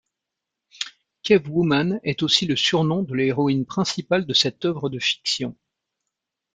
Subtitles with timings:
[1.21, 5.55] Cavewoman est aussi le surnom de l'héroïne principale de cette œuvre de fiction.